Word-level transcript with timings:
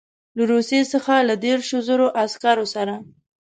له 0.37 0.43
روسیې 0.51 0.81
څخه 0.93 1.13
له 1.27 1.35
دېرشو 1.45 1.77
زرو 1.87 2.07
عسکرو 2.23 2.65
سره. 2.75 2.93